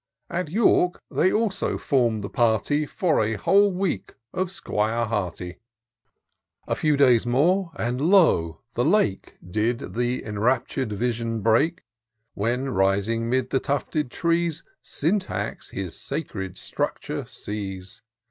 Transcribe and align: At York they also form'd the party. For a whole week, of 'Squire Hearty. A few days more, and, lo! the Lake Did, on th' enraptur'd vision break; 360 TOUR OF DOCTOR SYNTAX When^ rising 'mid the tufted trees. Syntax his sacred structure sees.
At 0.31 0.49
York 0.49 1.03
they 1.11 1.31
also 1.31 1.77
form'd 1.77 2.23
the 2.23 2.29
party. 2.31 2.87
For 2.87 3.21
a 3.23 3.35
whole 3.35 3.71
week, 3.71 4.15
of 4.33 4.49
'Squire 4.49 5.05
Hearty. 5.05 5.59
A 6.67 6.73
few 6.73 6.97
days 6.97 7.27
more, 7.27 7.71
and, 7.75 8.01
lo! 8.01 8.61
the 8.73 8.83
Lake 8.83 9.37
Did, 9.47 9.83
on 9.83 9.93
th' 9.93 10.25
enraptur'd 10.25 10.91
vision 10.93 11.41
break; 11.41 11.83
360 12.35 12.43
TOUR 12.43 12.47
OF 12.47 12.51
DOCTOR 12.51 12.51
SYNTAX 12.51 12.73
When^ 12.73 12.75
rising 12.75 13.29
'mid 13.29 13.49
the 13.51 13.59
tufted 13.59 14.09
trees. 14.09 14.63
Syntax 14.81 15.69
his 15.69 15.95
sacred 15.95 16.57
structure 16.57 17.23
sees. 17.27 18.01